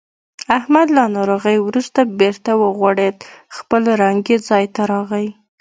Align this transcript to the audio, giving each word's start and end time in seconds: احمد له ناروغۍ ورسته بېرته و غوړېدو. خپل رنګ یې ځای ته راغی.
احمد 0.57 0.87
له 0.97 1.03
ناروغۍ 1.15 1.57
ورسته 1.67 2.01
بېرته 2.19 2.51
و 2.55 2.61
غوړېدو. 2.77 3.25
خپل 3.57 3.83
رنګ 4.03 4.19
یې 4.31 4.37
ځای 4.49 4.65
ته 4.75 4.81
راغی. 4.91 5.27